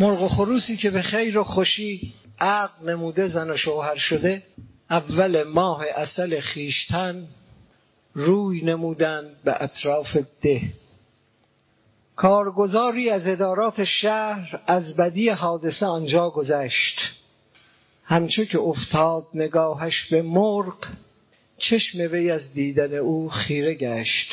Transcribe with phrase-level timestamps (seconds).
[0.00, 4.42] مرغ و خروسی که به خیر و خوشی عقل نموده زن و شوهر شده
[4.90, 7.26] اول ماه اصل خیشتن
[8.14, 10.62] روی نمودند به اطراف ده.
[12.16, 17.00] کارگزاری از ادارات شهر از بدی حادثه آنجا گذشت.
[18.04, 20.76] همچو که افتاد نگاهش به مرغ
[21.58, 24.32] چشم وی از دیدن او خیره گشت.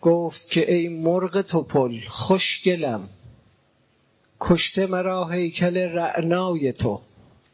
[0.00, 3.08] گفت که ای مرغ توپل خوشگلم.
[4.40, 7.00] کشته مرا هیکل رعنای تو.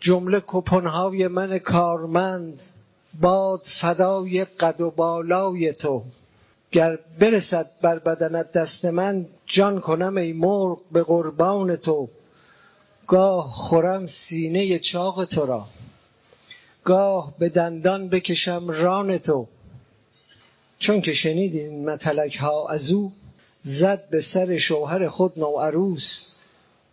[0.00, 2.60] جمله کپنهای من کارمند
[3.20, 6.02] باد فدای قد و بالای تو.
[6.72, 12.08] گر برسد بر بدنت دست من جان کنم ای مرغ به قربان تو.
[13.06, 15.66] گاه خورم سینه چاق تو را.
[16.84, 19.46] گاه به دندان بکشم ران تو.
[20.78, 23.12] چون که شنید این متلک ها از او
[23.64, 26.34] زد به سر شوهر خود نوعروس.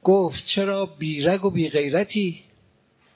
[0.03, 2.41] گفت چرا بیرگ و بی غیرتی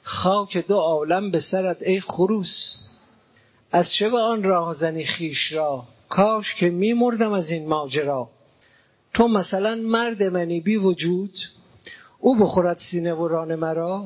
[0.03, 2.55] خاک دو عالم به سرت ای خروس.
[3.71, 8.29] از چه به آن راه زنی خیش را؟ کاش که می مردم از این ماجرا.
[9.13, 11.33] تو مثلا مرد منی بی وجود.
[12.19, 14.05] او بخورد سینه و ران مرا.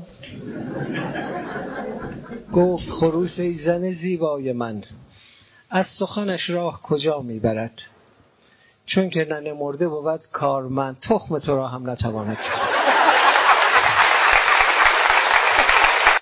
[2.54, 4.84] گفت خروس ای زن زیبای من.
[5.70, 7.82] از سخنش راه کجا می‌برد
[8.88, 13.17] چون که ننه مرده بود کارمند تخم تو را هم نتواند کرد.